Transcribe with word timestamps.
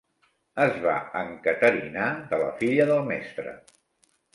Es 0.65 0.79
va 0.85 0.95
encaterinar 1.21 2.09
de 2.35 2.43
la 2.47 2.51
filla 2.65 2.93
del 2.95 3.09
mestre. 3.15 3.61